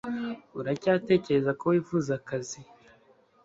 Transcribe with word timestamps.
Uracyatekereza 0.59 1.51
ko 1.59 1.63
wifuza 1.71 2.11
akazi 2.19 2.59